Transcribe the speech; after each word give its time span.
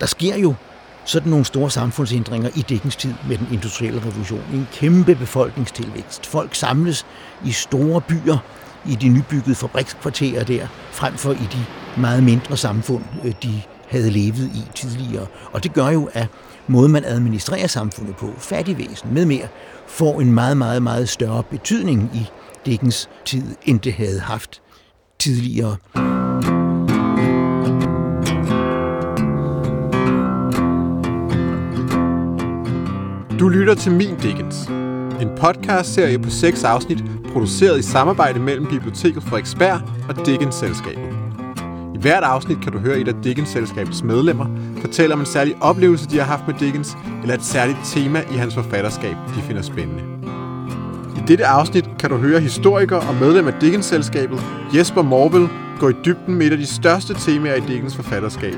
der 0.00 0.06
sker 0.06 0.36
jo 0.36 0.54
sådan 1.04 1.30
nogle 1.30 1.44
store 1.44 1.70
samfundsændringer 1.70 2.50
i 2.54 2.64
Dickens 2.68 2.96
tid 2.96 3.14
med 3.28 3.38
den 3.38 3.48
industrielle 3.52 4.00
revolution. 4.00 4.44
En 4.54 4.68
kæmpe 4.72 5.14
befolkningstilvækst. 5.14 6.26
Folk 6.26 6.54
samles 6.54 7.06
i 7.44 7.52
store 7.52 8.00
byer, 8.00 8.38
i 8.86 8.94
de 8.94 9.08
nybyggede 9.08 9.54
fabrikskvarterer 9.54 10.44
der, 10.44 10.66
frem 10.92 11.14
for 11.14 11.32
i 11.32 11.48
de 11.52 11.64
meget 12.00 12.22
mindre 12.22 12.56
samfund, 12.56 13.04
øh, 13.24 13.32
de 13.42 13.62
havde 13.88 14.10
levet 14.10 14.50
i 14.54 14.64
tidligere. 14.74 15.26
Og 15.52 15.64
det 15.64 15.72
gør 15.72 15.88
jo, 15.88 16.08
at 16.12 16.26
måden 16.66 16.92
man 16.92 17.04
administrerer 17.04 17.66
samfundet 17.66 18.16
på, 18.16 18.32
fattigvæsen 18.38 19.14
med 19.14 19.24
mere, 19.26 19.48
får 19.86 20.20
en 20.20 20.32
meget, 20.32 20.56
meget, 20.56 20.82
meget 20.82 21.08
større 21.08 21.42
betydning 21.42 22.10
i 22.14 22.26
Dickens 22.66 23.08
tid, 23.24 23.56
end 23.62 23.80
det 23.80 23.92
havde 23.92 24.20
haft 24.20 24.62
tidligere. 25.18 25.76
Du 33.40 33.48
lytter 33.48 33.74
til 33.74 33.92
Min 33.92 34.16
Dickens, 34.22 34.66
en 35.20 35.28
podcast-serie 35.40 36.18
på 36.18 36.30
seks 36.30 36.64
afsnit, 36.64 37.04
produceret 37.32 37.78
i 37.78 37.82
samarbejde 37.82 38.40
mellem 38.40 38.66
Biblioteket 38.66 39.22
Frederiksberg 39.22 39.80
og 40.08 40.26
Dickens-selskabet. 40.26 41.08
I 41.94 41.98
hvert 42.00 42.22
afsnit 42.22 42.58
kan 42.62 42.72
du 42.72 42.78
høre 42.78 42.98
et 42.98 43.08
af 43.08 43.14
Dickens-selskabets 43.24 44.02
medlemmer 44.02 44.46
fortælle 44.80 45.14
om 45.14 45.20
en 45.20 45.26
særlig 45.26 45.54
oplevelse, 45.60 46.08
de 46.08 46.18
har 46.18 46.24
haft 46.24 46.42
med 46.46 46.54
Dickens, 46.60 46.96
eller 47.22 47.34
et 47.34 47.44
særligt 47.44 47.78
tema 47.84 48.22
i 48.32 48.34
hans 48.34 48.54
forfatterskab, 48.54 49.16
de 49.36 49.42
finder 49.42 49.62
spændende. 49.62 50.02
I 51.16 51.20
dette 51.28 51.46
afsnit 51.46 51.88
kan 51.98 52.10
du 52.10 52.16
høre 52.16 52.40
historiker 52.40 52.96
og 52.96 53.14
medlem 53.20 53.46
af 53.46 53.54
Dickens-selskabet, 53.60 54.40
Jesper 54.74 55.02
Morvel, 55.02 55.48
gå 55.80 55.88
i 55.88 55.94
dybden 56.04 56.34
med 56.34 56.46
et 56.46 56.52
af 56.52 56.58
de 56.58 56.66
største 56.66 57.14
temaer 57.14 57.54
i 57.54 57.60
Dickens 57.60 57.96
forfatterskab, 57.96 58.54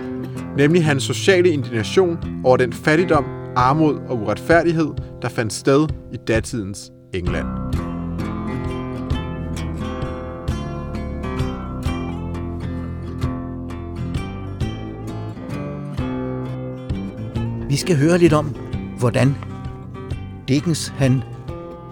nemlig 0.57 0.85
hans 0.85 1.03
sociale 1.03 1.49
indignation 1.49 2.19
over 2.45 2.57
den 2.57 2.73
fattigdom, 2.73 3.25
armod 3.57 3.99
og 4.09 4.19
uretfærdighed, 4.19 4.89
der 5.23 5.29
fandt 5.29 5.53
sted 5.53 5.89
i 6.13 6.17
datidens 6.17 6.93
England. 7.15 7.47
Vi 17.69 17.77
skal 17.77 17.97
høre 17.97 18.19
lidt 18.19 18.33
om, 18.33 18.57
hvordan 18.99 19.35
Dickens 20.49 20.89
han 20.89 21.23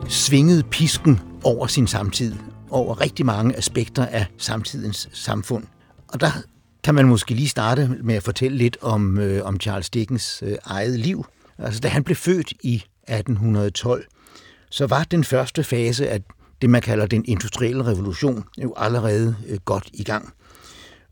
svingede 0.09 0.63
pisken 0.63 1.21
over 1.45 1.67
sin 1.67 1.87
samtid, 1.87 2.35
over 2.71 3.01
rigtig 3.01 3.27
mange 3.27 3.57
aspekter 3.57 4.07
af 4.07 4.27
samtidens 4.39 5.09
samfund. 5.13 5.65
Og 6.09 6.21
der 6.21 6.31
kan 6.85 6.95
man 6.95 7.07
måske 7.07 7.35
lige 7.35 7.49
starte 7.49 7.97
med 8.03 8.15
at 8.15 8.23
fortælle 8.23 8.59
lidt 8.59 8.77
om, 8.83 9.19
øh, 9.19 9.47
om 9.47 9.61
Charles 9.61 9.91
Dickens 9.91 10.43
øh, 10.47 10.57
eget 10.65 11.01
liv. 11.01 11.25
Altså, 11.59 11.81
da 11.81 11.89
han 11.89 12.05
blev 12.05 12.17
født 12.17 12.53
i 12.63 12.75
1812, 12.75 14.05
så 14.71 14.87
var 14.87 15.05
den 15.05 15.25
første 15.25 15.65
fase 15.65 16.09
af 16.09 16.21
det, 16.63 16.71
man 16.71 16.83
kalder 16.83 17.07
den 17.07 17.25
industrielle 17.29 17.87
revolution, 17.87 18.45
jo 18.63 18.75
allerede 18.77 19.37
øh, 19.49 19.59
godt 19.65 19.91
i 19.93 20.05
gang. 20.05 20.33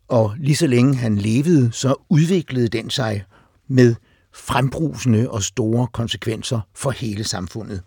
Og 0.08 0.34
lige 0.38 0.56
så 0.56 0.66
længe 0.66 0.96
han 0.96 1.16
levede, 1.16 1.72
så 1.72 1.94
udviklede 2.08 2.68
den 2.68 2.90
sig 2.90 3.24
med 3.68 3.94
frembrusende 4.34 5.30
og 5.30 5.42
store 5.42 5.86
konsekvenser 5.92 6.60
for 6.74 6.90
hele 6.90 7.24
samfundet. 7.24 7.82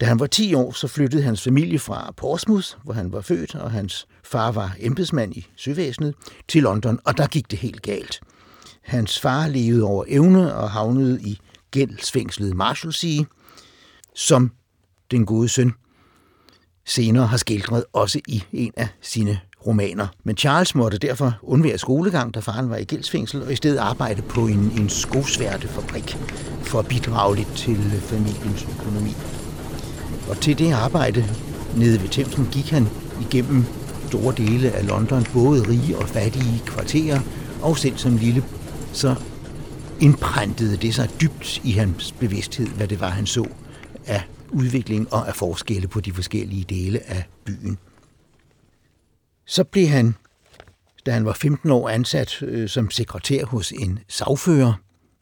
Da 0.00 0.06
han 0.06 0.20
var 0.20 0.26
10 0.26 0.54
år, 0.54 0.72
så 0.72 0.88
flyttede 0.88 1.22
hans 1.22 1.42
familie 1.42 1.78
fra 1.78 2.12
Portsmouth, 2.16 2.68
hvor 2.84 2.92
han 2.92 3.12
var 3.12 3.20
født, 3.20 3.54
og 3.54 3.70
hans 3.70 4.06
far 4.24 4.52
var 4.52 4.76
embedsmand 4.80 5.36
i 5.36 5.46
søvæsenet, 5.56 6.14
til 6.48 6.62
London, 6.62 6.98
og 7.04 7.18
der 7.18 7.26
gik 7.26 7.50
det 7.50 7.58
helt 7.58 7.82
galt. 7.82 8.20
Hans 8.82 9.20
far 9.20 9.48
levede 9.48 9.84
over 9.84 10.04
evne 10.08 10.54
og 10.54 10.70
havnede 10.70 11.22
i 11.22 11.38
gældsfængslet 11.74 12.56
Marshalsea, 12.56 13.22
som 14.14 14.50
den 15.10 15.26
gode 15.26 15.48
søn 15.48 15.72
senere 16.84 17.26
har 17.26 17.36
skildret 17.36 17.84
også 17.92 18.20
i 18.28 18.42
en 18.52 18.72
af 18.76 18.88
sine 19.00 19.40
romaner. 19.66 20.06
Men 20.24 20.36
Charles 20.36 20.74
måtte 20.74 20.98
derfor 20.98 21.38
undvære 21.42 21.78
skolegang, 21.78 22.34
da 22.34 22.40
faren 22.40 22.70
var 22.70 22.76
i 22.76 22.84
gældsfængsel, 22.84 23.42
og 23.42 23.52
i 23.52 23.56
stedet 23.56 23.78
arbejde 23.78 24.22
på 24.22 24.46
en, 24.46 24.72
en 24.78 24.88
skosværtefabrik 24.88 26.16
for 26.62 26.78
at 26.78 26.86
bidrage 26.86 27.36
lidt 27.36 27.54
til 27.56 27.76
familiens 28.00 28.66
økonomi. 28.80 29.14
Og 30.28 30.40
til 30.40 30.58
det 30.58 30.72
arbejde 30.72 31.24
nede 31.76 32.02
ved 32.02 32.08
Thamesen 32.08 32.48
gik 32.52 32.70
han 32.70 32.88
igennem 33.20 33.64
store 34.08 34.34
dele 34.36 34.70
af 34.70 34.86
London, 34.86 35.26
både 35.32 35.68
rige 35.68 35.98
og 35.98 36.08
fattige 36.08 36.62
kvarterer, 36.66 37.20
og 37.62 37.78
selv 37.78 37.96
som 37.96 38.16
lille, 38.16 38.44
så 38.92 39.14
indpræntede 40.04 40.76
det 40.76 40.94
sig 40.94 41.10
dybt 41.20 41.60
i 41.64 41.70
hans 41.70 42.12
bevidsthed, 42.12 42.66
hvad 42.66 42.88
det 42.88 43.00
var, 43.00 43.08
han 43.08 43.26
så 43.26 43.48
af 44.06 44.22
udvikling 44.50 45.12
og 45.12 45.28
af 45.28 45.34
forskelle 45.34 45.88
på 45.88 46.00
de 46.00 46.12
forskellige 46.12 46.64
dele 46.64 47.10
af 47.10 47.24
byen. 47.44 47.78
Så 49.46 49.64
blev 49.64 49.86
han, 49.86 50.14
da 51.06 51.12
han 51.12 51.24
var 51.24 51.32
15 51.32 51.70
år, 51.70 51.88
ansat 51.88 52.42
øh, 52.42 52.68
som 52.68 52.90
sekretær 52.90 53.46
hos 53.46 53.72
en 53.72 53.98
sagfører, 54.08 54.72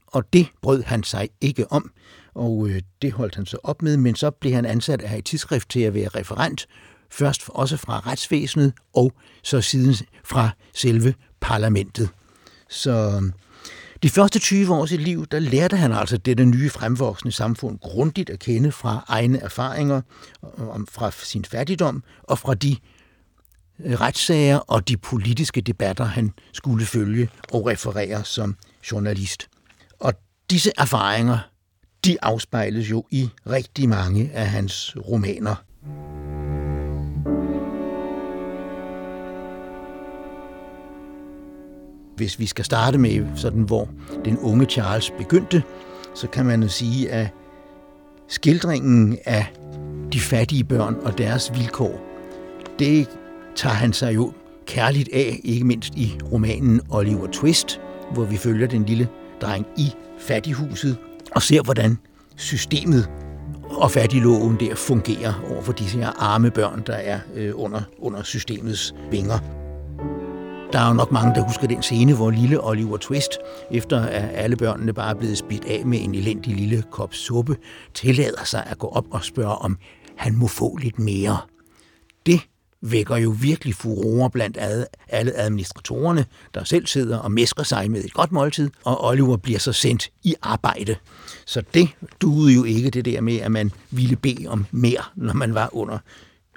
og 0.06 0.32
det 0.32 0.46
brød 0.62 0.82
han 0.82 1.02
sig 1.02 1.28
ikke 1.40 1.72
om, 1.72 1.90
og 2.34 2.68
øh, 2.68 2.82
det 3.02 3.12
holdt 3.12 3.34
han 3.34 3.46
så 3.46 3.58
op 3.62 3.82
med, 3.82 3.96
men 3.96 4.14
så 4.14 4.30
blev 4.30 4.52
han 4.52 4.66
ansat 4.66 5.02
af 5.02 5.18
et 5.18 5.24
tidsskrift 5.24 5.70
til 5.70 5.80
at 5.80 5.94
være 5.94 6.08
referent, 6.08 6.66
først 7.10 7.42
også 7.48 7.76
fra 7.76 8.00
retsvæsenet, 8.06 8.72
og 8.94 9.12
så 9.42 9.60
siden 9.60 10.06
fra 10.24 10.50
selve 10.74 11.14
parlamentet. 11.40 12.08
Så 12.68 13.22
de 14.02 14.10
første 14.10 14.38
20 14.38 14.74
år 14.74 14.82
af 14.82 14.88
sit 14.88 15.00
liv, 15.00 15.26
der 15.26 15.38
lærte 15.38 15.76
han 15.76 15.92
altså 15.92 16.16
dette 16.16 16.44
nye 16.44 16.70
fremvoksende 16.70 17.32
samfund 17.32 17.78
grundigt 17.78 18.30
at 18.30 18.38
kende 18.38 18.72
fra 18.72 19.04
egne 19.08 19.38
erfaringer, 19.38 20.02
øh, 20.44 20.86
fra 20.90 21.10
sin 21.10 21.44
fattigdom 21.44 22.04
og 22.22 22.38
fra 22.38 22.54
de 22.54 22.76
øh, 23.84 24.00
retssager 24.00 24.58
og 24.58 24.88
de 24.88 24.96
politiske 24.96 25.60
debatter, 25.60 26.04
han 26.04 26.32
skulle 26.52 26.86
følge 26.86 27.28
og 27.52 27.66
referere 27.66 28.24
som 28.24 28.56
journalist. 28.92 29.48
Og 30.00 30.12
disse 30.50 30.72
erfaringer, 30.78 31.38
de 32.04 32.16
afspejles 32.22 32.90
jo 32.90 33.04
i 33.10 33.30
rigtig 33.46 33.88
mange 33.88 34.30
af 34.32 34.48
hans 34.48 34.96
romaner. 35.08 35.54
Hvis 42.22 42.38
vi 42.38 42.46
skal 42.46 42.64
starte 42.64 42.98
med 42.98 43.26
sådan, 43.36 43.62
hvor 43.62 43.88
den 44.24 44.38
unge 44.38 44.64
Charles 44.64 45.12
begyndte, 45.18 45.62
så 46.14 46.28
kan 46.28 46.46
man 46.46 46.62
jo 46.62 46.68
sige, 46.68 47.10
at 47.10 47.28
skildringen 48.28 49.18
af 49.24 49.46
de 50.12 50.20
fattige 50.20 50.64
børn 50.64 50.96
og 51.02 51.18
deres 51.18 51.52
vilkår, 51.54 52.00
det 52.78 53.08
tager 53.56 53.74
han 53.74 53.92
sig 53.92 54.14
jo 54.14 54.32
kærligt 54.66 55.08
af, 55.12 55.40
ikke 55.44 55.64
mindst 55.64 55.94
i 55.94 56.18
romanen 56.32 56.80
Oliver 56.90 57.26
Twist, 57.26 57.80
hvor 58.12 58.24
vi 58.24 58.36
følger 58.36 58.66
den 58.66 58.84
lille 58.84 59.08
dreng 59.40 59.66
i 59.76 59.92
fattighuset 60.20 60.96
og 61.34 61.42
ser, 61.42 61.62
hvordan 61.62 61.98
systemet 62.36 63.10
og 63.70 63.90
fattigloven 63.90 64.56
der 64.60 64.74
fungerer 64.74 65.32
over 65.50 65.62
for 65.62 65.72
disse 65.72 65.98
her 65.98 66.10
arme 66.18 66.50
børn, 66.50 66.82
der 66.86 66.94
er 66.94 67.20
øh, 67.34 67.52
under, 67.54 67.80
under 67.98 68.22
systemets 68.22 68.94
vinger. 69.10 69.61
Der 70.72 70.78
er 70.78 70.88
jo 70.88 70.94
nok 70.94 71.12
mange, 71.12 71.34
der 71.34 71.46
husker 71.46 71.66
den 71.66 71.82
scene, 71.82 72.14
hvor 72.14 72.30
lille 72.30 72.64
Oliver 72.64 72.96
Twist, 72.96 73.30
efter 73.70 74.00
at 74.00 74.30
alle 74.34 74.56
børnene 74.56 74.92
bare 74.92 75.10
er 75.10 75.14
blevet 75.14 75.38
spidt 75.38 75.64
af 75.64 75.86
med 75.86 76.00
en 76.00 76.14
elendig 76.14 76.56
lille 76.56 76.84
kop 76.90 77.14
suppe, 77.14 77.56
tillader 77.94 78.44
sig 78.44 78.66
at 78.66 78.78
gå 78.78 78.88
op 78.88 79.04
og 79.10 79.24
spørge, 79.24 79.54
om 79.54 79.78
han 80.16 80.36
må 80.36 80.46
få 80.46 80.76
lidt 80.76 80.98
mere. 80.98 81.38
Det 82.26 82.40
vækker 82.80 83.16
jo 83.16 83.34
virkelig 83.40 83.74
furore 83.74 84.30
blandt 84.30 84.58
alle 85.08 85.32
administratorerne, 85.38 86.26
der 86.54 86.64
selv 86.64 86.86
sidder 86.86 87.18
og 87.18 87.32
mesker 87.32 87.62
sig 87.62 87.90
med 87.90 88.04
et 88.04 88.14
godt 88.14 88.32
måltid, 88.32 88.70
og 88.84 89.04
Oliver 89.04 89.36
bliver 89.36 89.58
så 89.58 89.72
sendt 89.72 90.10
i 90.22 90.34
arbejde. 90.42 90.96
Så 91.46 91.62
det 91.74 91.88
duede 92.20 92.54
jo 92.54 92.64
ikke 92.64 92.90
det 92.90 93.04
der 93.04 93.20
med, 93.20 93.36
at 93.36 93.52
man 93.52 93.72
ville 93.90 94.16
bede 94.16 94.46
om 94.48 94.66
mere, 94.70 95.02
når 95.16 95.34
man 95.34 95.54
var 95.54 95.68
under, 95.72 95.98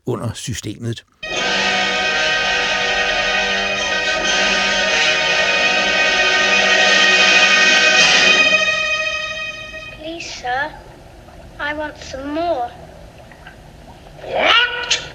under 0.06 0.34
systemet. 0.34 1.06
Want 11.96 12.04
some 12.04 12.34
more. 12.34 12.70
What? 14.24 15.14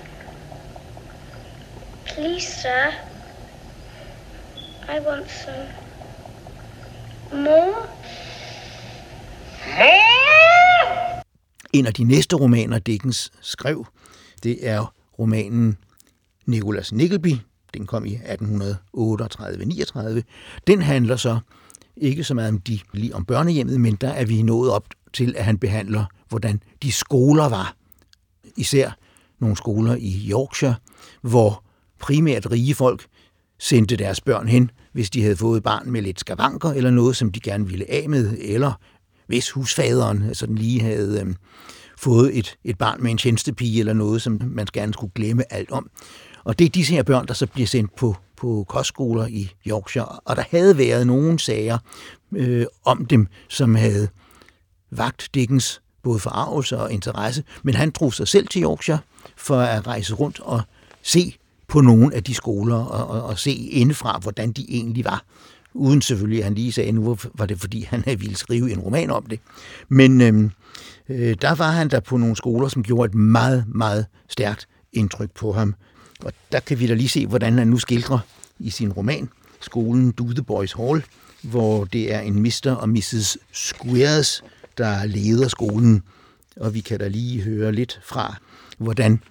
Please, 2.07 2.47
sir. 2.63 2.93
I 4.89 5.01
want 5.07 5.31
some 5.31 5.67
more. 7.45 7.87
More? 9.79 11.23
En 11.73 11.87
af 11.87 11.95
de 11.95 12.05
næste 12.05 12.37
romaner, 12.37 12.79
Dickens 12.79 13.31
skrev, 13.41 13.87
det 14.43 14.69
er 14.69 14.95
romanen 15.19 15.77
Nicholas 16.47 16.93
Nickleby. 16.93 17.33
Den 17.75 17.87
kom 17.87 18.07
i 18.07 18.15
1838-39. 18.15 18.21
Den 20.67 20.83
handler 20.83 21.17
så 21.17 21.39
ikke 21.97 22.25
så 22.25 22.35
meget 22.35 22.49
om 22.49 22.61
de 22.61 22.79
lige 22.93 23.15
om 23.15 23.25
børnehjemmet, 23.25 23.81
men 23.81 23.95
der 23.95 24.09
er 24.09 24.25
vi 24.25 24.43
nået 24.43 24.71
op 24.71 24.85
til, 25.13 25.35
at 25.37 25.45
han 25.45 25.59
behandler, 25.59 26.05
hvordan 26.31 26.63
de 26.83 26.93
skoler 26.93 27.49
var. 27.49 27.77
Især 28.57 28.91
nogle 29.41 29.57
skoler 29.57 29.97
i 29.99 30.29
Yorkshire, 30.31 30.75
hvor 31.23 31.65
primært 31.99 32.51
rige 32.51 32.75
folk 32.75 33.07
sendte 33.59 33.97
deres 33.97 34.21
børn 34.21 34.49
hen, 34.49 34.71
hvis 34.93 35.11
de 35.11 35.23
havde 35.23 35.37
fået 35.37 35.57
et 35.57 35.63
barn 35.63 35.91
med 35.91 36.03
lidt 36.03 36.21
skavanker 36.21 36.71
eller 36.71 36.91
noget, 36.91 37.17
som 37.17 37.33
de 37.33 37.41
gerne 37.41 37.67
ville 37.67 37.91
af 37.91 38.09
med, 38.09 38.37
eller 38.41 38.73
hvis 39.27 39.51
husfaderen 39.51 40.23
altså 40.23 40.47
den 40.47 40.59
lige 40.59 40.81
havde 40.81 41.21
øh, 41.21 41.35
fået 41.99 42.39
et, 42.39 42.57
et 42.65 42.79
barn 42.79 43.03
med 43.03 43.11
en 43.11 43.19
tjenestepige 43.19 43.81
eller 43.81 43.93
noget, 43.93 44.23
som 44.23 44.41
man 44.45 44.67
gerne 44.73 44.93
skulle 44.93 45.13
glemme 45.15 45.53
alt 45.53 45.71
om. 45.71 45.91
Og 46.45 46.59
det 46.59 46.65
er 46.65 46.69
disse 46.69 46.95
her 46.95 47.03
børn, 47.03 47.27
der 47.27 47.35
så 47.35 47.47
bliver 47.47 47.67
sendt 47.67 47.97
på, 47.97 48.17
på 48.37 48.65
kostskoler 48.69 49.27
i 49.27 49.51
Yorkshire. 49.67 50.05
Og 50.05 50.37
der 50.37 50.43
havde 50.51 50.79
været 50.79 51.07
nogle 51.07 51.39
sager 51.39 51.79
øh, 52.33 52.67
om 52.85 53.07
dem, 53.07 53.27
som 53.49 53.75
havde 53.75 54.09
vagt 54.91 55.31
Dickens 55.35 55.83
både 56.03 56.19
forarvelse 56.19 56.79
og 56.79 56.93
interesse, 56.93 57.45
men 57.63 57.75
han 57.75 57.91
drog 57.91 58.15
sig 58.15 58.29
selv 58.29 58.49
til 58.49 58.63
Yorkshire 58.63 58.99
for 59.37 59.61
at 59.61 59.87
rejse 59.87 60.15
rundt 60.15 60.41
og 60.41 60.63
se 61.03 61.35
på 61.69 61.81
nogle 61.81 62.15
af 62.15 62.25
de 62.25 62.35
skoler 62.35 62.77
og, 62.77 63.09
og, 63.09 63.23
og 63.23 63.39
se 63.39 63.53
indefra, 63.53 64.19
hvordan 64.23 64.53
de 64.53 64.67
egentlig 64.69 65.05
var. 65.05 65.25
Uden 65.75 66.03
selvfølgelig, 66.03 66.39
at 66.39 66.45
han 66.45 66.55
lige 66.55 66.73
sagde, 66.73 66.93
nu 66.93 67.19
var 67.35 67.47
det 67.47 67.61
fordi, 67.61 67.83
han 67.83 68.03
havde 68.05 68.19
ville 68.21 68.37
skrive 68.37 68.73
en 68.73 68.81
roman 68.81 69.11
om 69.11 69.27
det. 69.27 69.41
Men 69.89 70.21
øhm, 70.21 70.51
øh, 71.09 71.37
der 71.41 71.55
var 71.55 71.71
han 71.71 71.91
der 71.91 72.01
på 72.01 72.17
nogle 72.17 72.37
skoler, 72.37 72.69
som 72.69 72.83
gjorde 72.83 73.09
et 73.09 73.15
meget, 73.15 73.65
meget 73.69 74.07
stærkt 74.29 74.69
indtryk 74.93 75.31
på 75.31 75.53
ham. 75.53 75.75
Og 76.25 76.33
der 76.53 76.61
kan 76.61 76.79
vi 76.79 76.87
da 76.87 76.95
lige 76.95 77.09
se, 77.09 77.27
hvordan 77.27 77.59
han 77.59 77.67
nu 77.67 77.79
skildrer 77.79 78.19
i 78.59 78.71
sin 78.71 78.93
roman, 78.93 79.29
skolen 79.61 80.11
Do 80.13 80.33
the 80.33 80.43
Boys 80.43 80.73
Hall, 80.73 81.05
hvor 81.43 81.85
det 81.85 82.15
er 82.15 82.21
en 82.21 82.43
Mr. 82.43 82.77
og 82.81 82.89
Mrs. 82.89 83.37
Squares, 83.53 84.45
der 84.81 85.05
leder 85.05 85.49
skolen. 85.49 86.03
Og 86.57 86.75
vi 86.75 86.81
kan 86.81 86.99
da 86.99 87.09
lige 87.09 87.43
høre 87.43 87.73
lidt 87.73 88.01
fra, 88.03 88.37
hvordan 88.79 89.23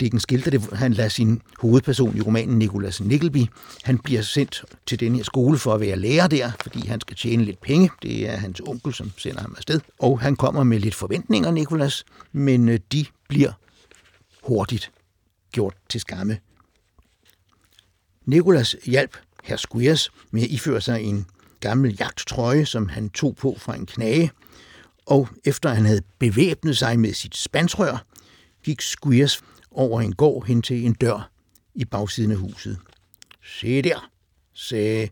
Dickens 0.00 0.22
skildrer 0.22 0.50
det. 0.50 0.68
Han 0.72 0.92
lader 0.92 1.08
sin 1.08 1.42
hovedperson 1.58 2.16
i 2.16 2.20
romanen, 2.20 2.58
Nicholas 2.58 3.00
Nickleby, 3.00 3.46
han 3.82 3.98
bliver 3.98 4.22
sendt 4.22 4.64
til 4.86 5.00
den 5.00 5.16
her 5.16 5.22
skole 5.22 5.58
for 5.58 5.74
at 5.74 5.80
være 5.80 5.96
lærer 5.96 6.26
der, 6.26 6.50
fordi 6.62 6.86
han 6.86 7.00
skal 7.00 7.16
tjene 7.16 7.44
lidt 7.44 7.60
penge. 7.60 7.90
Det 8.02 8.28
er 8.28 8.36
hans 8.36 8.60
onkel, 8.66 8.94
som 8.94 9.12
sender 9.16 9.40
ham 9.40 9.54
afsted. 9.56 9.80
Og 9.98 10.20
han 10.20 10.36
kommer 10.36 10.62
med 10.64 10.80
lidt 10.80 10.94
forventninger, 10.94 11.50
Nicholas, 11.50 12.04
men 12.32 12.68
øh, 12.68 12.80
de 12.92 13.06
bliver 13.28 13.52
hurtigt 14.42 14.90
gjort 15.52 15.74
til 15.88 16.00
skamme. 16.00 16.38
Nicholas 18.26 18.76
hjalp 18.86 19.16
herr 19.44 19.56
Squeers 19.56 20.10
med 20.30 20.42
at 20.42 20.50
iføre 20.50 20.80
sig 20.80 21.02
en 21.02 21.26
gammel 21.60 21.96
jagttrøje, 22.00 22.66
som 22.66 22.88
han 22.88 23.10
tog 23.10 23.36
på 23.36 23.56
fra 23.58 23.74
en 23.74 23.86
knage, 23.86 24.30
og 25.08 25.28
efter 25.44 25.68
han 25.68 25.84
havde 25.84 26.02
bevæbnet 26.18 26.78
sig 26.78 26.98
med 26.98 27.12
sit 27.12 27.36
spansrør, 27.36 28.04
gik 28.62 28.80
Squeers 28.80 29.42
over 29.70 30.00
en 30.00 30.14
gård 30.14 30.46
hen 30.46 30.62
til 30.62 30.86
en 30.86 30.92
dør 30.92 31.30
i 31.74 31.84
bagsiden 31.84 32.30
af 32.30 32.36
huset. 32.36 32.78
Se 33.60 33.82
der, 33.82 34.10
sagde 34.54 35.08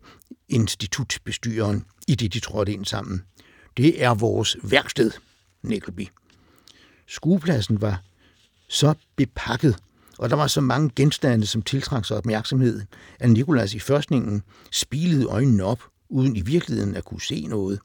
institutbestyreren, 0.49 1.85
i 2.09 2.15
det 2.15 2.35
de 2.35 2.41
trådte 2.41 2.73
ind 2.73 2.85
sammen. 2.85 3.23
Det 3.77 4.03
er 4.05 4.15
vores 4.15 4.57
værksted, 4.63 5.11
Nickleby. 5.63 6.09
Skuepladsen 7.07 7.81
var 7.81 8.03
så 8.69 8.95
bepakket, 9.17 9.77
og 10.19 10.31
der 10.31 10.37
var 10.37 10.47
så 10.47 10.61
mange 10.61 10.91
genstande, 10.97 11.47
som 11.47 11.63
tiltrak 11.63 12.05
sig 12.05 12.17
opmærksomhed, 12.17 12.83
at 13.21 13.31
Nikolas 13.31 13.75
i 13.75 13.79
førstningen 13.79 14.43
spilede 14.73 15.25
øjnene 15.25 15.65
op, 15.65 15.83
uden 16.09 16.37
i 16.37 16.41
virkeligheden 16.41 16.95
at 16.95 17.05
kunne 17.05 17.23
se 17.23 17.47
noget. 17.47 17.81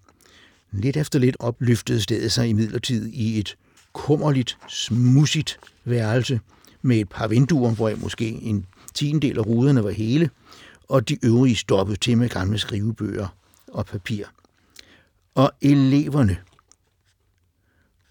Lidt 0.72 0.98
efter 0.98 1.20
lidt 1.20 1.38
opløftede 1.40 2.02
stedet 2.02 2.32
sig 2.32 2.50
imidlertid 2.50 3.10
i 3.14 3.40
et 3.40 3.58
kummerligt, 3.94 4.58
smudsigt 4.68 5.60
værelse 5.86 6.40
med 6.82 6.98
et 6.98 7.10
par 7.10 7.28
vinduer, 7.28 7.72
hvor 7.72 7.96
måske 7.96 8.30
en 8.30 8.66
tiendel 8.94 9.38
af 9.38 9.46
ruderne 9.46 9.84
var 9.84 9.90
hele, 9.90 10.30
og 10.90 11.10
de 11.10 11.26
øvrige 11.26 11.56
stoppede 11.56 11.98
til 11.98 12.18
med 12.18 12.30
gamle 12.30 12.58
skrivebøger 12.58 13.28
og 13.68 13.86
papir. 13.86 14.26
Og 15.36 15.52
eleverne, 15.62 16.38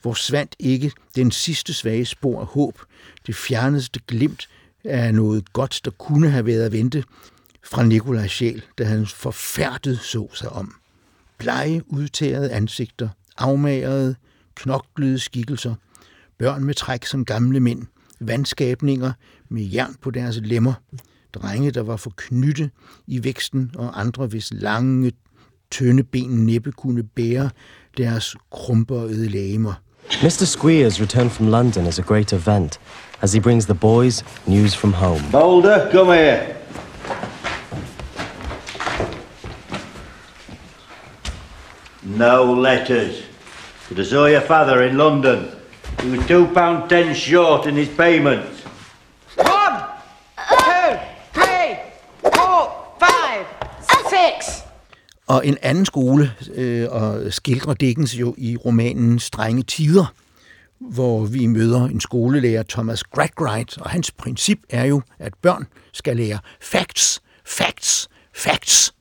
hvor 0.03 0.15
svandt 0.15 0.57
ikke 0.59 0.93
den 1.17 1.31
sidste 1.31 1.75
svage 1.75 2.05
spor 2.05 2.41
af 2.41 2.47
håb, 2.47 2.81
det 3.27 3.35
fjerneste 3.35 4.01
glimt 4.07 4.49
af 4.85 5.15
noget 5.15 5.53
godt, 5.53 5.81
der 5.85 5.91
kunne 5.91 6.31
have 6.31 6.47
været 6.47 6.63
at 6.63 6.73
vente 6.73 7.05
fra 7.65 7.83
Nikolajs 7.83 8.33
sjæl, 8.33 8.63
da 8.79 8.85
han 8.85 9.07
forfærdet 9.07 9.99
så 10.01 10.29
sig 10.35 10.49
om. 10.49 10.80
Blege, 11.41 11.83
udtærede 11.89 12.51
ansigter, 12.51 13.09
afmagerede, 13.39 14.15
knoklede 14.55 15.19
skikkelser, 15.19 15.75
børn 16.39 16.65
med 16.65 16.75
træk 16.75 17.07
som 17.07 17.25
gamle 17.25 17.61
mænd, 17.61 17.83
vandskabninger 18.21 19.13
med 19.49 19.63
jern 19.63 19.95
på 20.03 20.11
deres 20.11 20.41
lemmer, 20.43 20.73
drenge, 21.35 21.71
der 21.71 21.83
var 21.83 21.97
for 21.97 22.13
knytte 22.17 22.71
i 23.07 23.25
væksten, 23.25 23.71
og 23.75 24.01
andre, 24.01 24.27
hvis 24.27 24.53
lange, 24.53 25.13
tynde 25.71 26.03
ben 26.03 26.47
næppe 26.47 26.73
kunne 26.73 27.03
bære 27.03 27.51
deres 27.97 28.37
krumpede 28.51 29.29
lægemer. 29.29 29.75
Mr. 30.23 30.45
Squeers' 30.45 31.03
return 31.03 31.31
from 31.31 31.49
London 31.49 31.87
is 31.87 31.99
a 31.99 32.03
great 32.03 32.33
event, 32.33 32.81
as 33.21 33.33
he 33.33 33.41
brings 33.41 33.65
the 33.65 33.75
boys 33.75 34.25
news 34.47 34.77
from 34.77 34.93
home. 34.93 35.23
Boulder, 35.33 35.93
come 35.93 36.15
here. 36.15 36.60
No 42.21 42.53
letters. 42.53 43.23
But 43.89 43.99
I 43.99 44.05
saw 44.05 44.27
your 44.27 44.43
father 44.43 44.83
in 44.83 44.99
London. 44.99 45.39
He 46.03 46.11
was 46.11 46.27
two 46.27 46.47
pound 46.55 46.91
ten 46.91 47.15
short 47.15 47.67
in 47.67 47.75
his 47.75 47.89
payments. 47.89 48.63
One, 49.37 49.77
two, 50.37 50.99
three, 51.33 51.79
four, 52.21 52.61
five, 52.99 53.47
six. 54.11 54.65
Og 55.27 55.47
en 55.47 55.59
anden 55.63 55.87
skole 55.87 56.33
øh, 56.55 56.89
og 56.91 57.33
skildrer 57.33 57.75
Dickens 57.75 58.15
jo 58.15 58.35
i 58.39 58.57
romanen 58.57 59.19
Strenge 59.19 59.63
Tider, 59.63 60.15
hvor 60.79 61.25
vi 61.25 61.47
møder 61.47 61.85
en 61.85 62.01
skolelærer, 62.01 62.63
Thomas 62.69 63.05
Gradgrind, 63.05 63.81
og 63.81 63.91
hans 63.91 64.11
princip 64.11 64.59
er 64.71 64.85
jo, 64.85 65.03
at 65.19 65.33
børn 65.43 65.67
skal 65.93 66.17
lære 66.17 66.39
facts, 66.61 67.23
facts, 67.45 68.09
facts. 68.35 68.95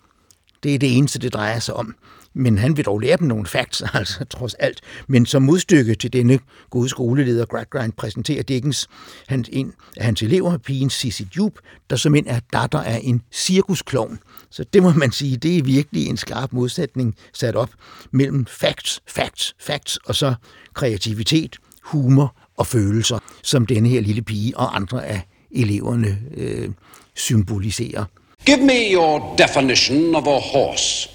Det 0.63 0.75
er 0.75 0.79
det 0.79 0.97
eneste, 0.97 1.19
det 1.19 1.33
drejer 1.33 1.59
sig 1.59 1.75
om. 1.75 1.95
Men 2.33 2.57
han 2.57 2.77
vil 2.77 2.85
dog 2.85 2.99
lære 2.99 3.17
dem 3.17 3.27
nogle 3.27 3.45
facts, 3.45 3.83
altså 3.93 4.25
trods 4.25 4.53
alt. 4.53 4.81
Men 5.07 5.25
som 5.25 5.41
modstykke 5.41 5.95
til 5.95 6.13
denne 6.13 6.39
gode 6.69 6.89
skoleleder, 6.89 7.45
Gradgrind, 7.45 7.93
præsenterer 7.93 8.43
Dickens 8.43 8.87
hans, 9.27 9.49
en 9.53 9.73
af 9.97 10.05
hans 10.05 10.21
elever, 10.21 10.57
pigen 10.57 10.89
Sissy 10.89 11.21
Jupe, 11.37 11.61
der 11.89 11.95
som 11.95 12.15
en 12.15 12.27
er 12.27 12.39
datter 12.53 12.79
af 12.81 13.01
en 13.03 13.21
cirkusklovn. 13.31 14.19
Så 14.49 14.63
det 14.73 14.83
må 14.83 14.93
man 14.93 15.11
sige, 15.11 15.37
det 15.37 15.57
er 15.57 15.63
virkelig 15.63 16.07
en 16.07 16.17
skarp 16.17 16.53
modsætning 16.53 17.15
sat 17.33 17.55
op 17.55 17.69
mellem 18.11 18.45
facts, 18.45 19.01
facts, 19.07 19.55
facts, 19.59 19.97
og 19.97 20.15
så 20.15 20.33
kreativitet, 20.73 21.57
humor 21.83 22.35
og 22.57 22.67
følelser, 22.67 23.19
som 23.43 23.65
denne 23.65 23.89
her 23.89 24.01
lille 24.01 24.21
pige 24.21 24.57
og 24.57 24.75
andre 24.75 25.05
af 25.05 25.21
eleverne 25.51 26.19
øh, 26.37 26.69
symboliserer. 27.15 28.05
Give 28.45 28.65
me 28.65 28.93
your 28.93 29.35
definition 29.37 30.15
of 30.15 30.27
a 30.27 30.39
horse. 30.39 31.09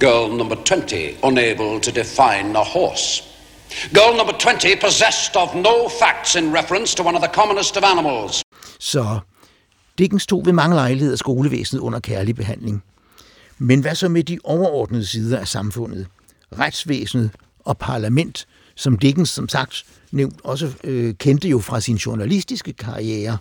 Girl 0.00 0.36
number 0.36 0.56
20, 0.64 1.16
unable 1.22 1.80
to 1.80 1.90
define 1.90 2.56
a 2.56 2.62
horse. 2.62 3.22
Girl 3.92 4.16
number 4.16 4.32
20, 4.38 4.76
possessed 4.80 5.36
of 5.36 5.54
no 5.54 5.88
facts 5.88 6.36
in 6.36 6.54
reference 6.54 6.96
to 6.96 7.02
one 7.02 7.16
of 7.16 7.22
the 7.22 7.32
commonest 7.34 7.76
of 7.76 7.82
animals. 7.84 8.42
Så 8.80 9.18
Dickens 9.98 10.26
tog 10.26 10.46
ved 10.46 10.52
mange 10.52 10.74
lejligheder 10.74 11.16
skolevæsenet 11.16 11.80
under 11.80 12.00
kærlig 12.00 12.36
behandling. 12.36 12.82
Men 13.58 13.80
hvad 13.80 13.94
så 13.94 14.08
med 14.08 14.24
de 14.24 14.38
overordnede 14.44 15.06
sider 15.06 15.38
af 15.38 15.48
samfundet? 15.48 16.06
Retsvæsenet 16.58 17.30
og 17.64 17.78
parlament, 17.78 18.46
som 18.74 18.98
Dickens 18.98 19.30
som 19.30 19.48
sagt 19.48 19.84
nævnt 20.12 20.40
også 20.44 20.72
øh, 20.84 21.14
kendte 21.14 21.48
jo 21.48 21.58
fra 21.58 21.80
sin 21.80 21.96
journalistiske 21.96 22.72
karriere. 22.72 23.38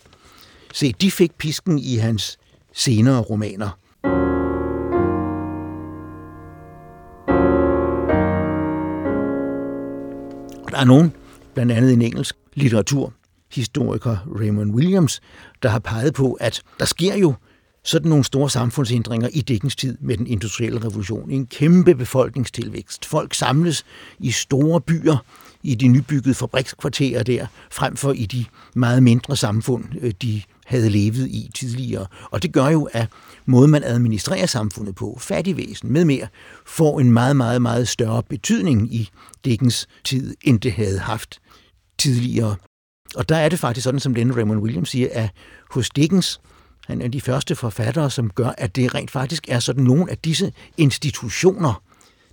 Se, 0.74 0.94
de 1.02 1.12
fik 1.12 1.32
pisken 1.38 1.80
i 1.80 1.96
hans 1.96 2.38
senere 2.74 3.22
romaner. 3.22 3.70
Der 10.78 10.82
er 10.82 10.88
nogen, 10.88 11.14
blandt 11.54 11.72
andet 11.72 11.94
en 11.94 12.02
engelsk 12.02 12.36
litteraturhistoriker, 12.54 14.18
Raymond 14.40 14.72
Williams, 14.72 15.22
der 15.64 15.70
har 15.70 15.80
peget 15.80 16.14
på, 16.14 16.34
at 16.34 16.62
der 16.80 16.86
sker 16.86 17.16
jo 17.16 17.34
sådan 17.84 18.10
nogle 18.10 18.24
store 18.24 18.50
samfundsændringer 18.50 19.30
i 19.34 19.42
Dickens 19.42 19.76
tid 19.76 19.98
med 20.02 20.18
den 20.18 20.28
industrielle 20.28 20.86
revolution. 20.86 21.32
En 21.32 21.46
kæmpe 21.46 21.96
befolkningstilvækst. 21.96 23.06
Folk 23.06 23.34
samles 23.34 23.86
i 24.20 24.32
store 24.32 24.82
byer, 24.82 25.18
i 25.64 25.76
de 25.76 25.88
nybyggede 25.88 26.34
fabrikskvarterer 26.36 27.24
der, 27.24 27.48
frem 27.72 27.96
for 27.96 28.12
i 28.12 28.26
de 28.26 28.46
meget 28.76 29.04
mindre 29.04 29.36
samfund, 29.36 29.84
øh, 30.02 30.14
de 30.22 30.42
havde 30.68 30.90
levet 30.90 31.28
i 31.28 31.52
tidligere. 31.56 32.06
Og 32.32 32.44
det 32.44 32.54
gør 32.54 32.68
jo, 32.68 32.90
at 32.94 33.08
måden 33.46 33.72
man 33.72 33.84
administrerer 33.84 34.46
samfundet 34.46 34.96
på, 34.96 35.18
fattigvæsen 35.22 35.94
med 35.94 36.06
mere, 36.06 36.28
får 36.66 37.00
en 37.00 37.12
meget, 37.12 37.36
meget, 37.36 37.62
meget 37.62 37.88
større 37.88 38.24
betydning 38.24 38.94
i 38.94 39.10
Dickens 39.46 39.88
tid, 40.04 40.36
end 40.42 40.60
det 40.60 40.72
havde 40.72 41.00
haft 41.00 41.40
tidligere. 41.98 42.56
Og 43.16 43.30
der 43.30 43.36
er 43.36 43.50
det 43.50 43.60
faktisk 43.60 43.84
sådan, 43.84 44.00
som 44.00 44.16
denne 44.16 44.36
Raymond 44.36 44.60
Williams 44.60 44.90
siger, 44.90 45.08
at 45.12 45.30
hos 45.72 45.90
Dickens, 45.90 46.42
han 46.88 47.02
er 47.02 47.08
de 47.08 47.22
første 47.22 47.56
forfattere, 47.56 48.12
som 48.12 48.30
gør, 48.30 48.50
at 48.58 48.76
det 48.76 48.96
rent 48.96 49.12
faktisk 49.12 49.46
er 49.50 49.60
sådan 49.60 49.84
nogle 49.84 50.12
af 50.12 50.18
disse 50.18 50.54
institutioner, 50.78 51.82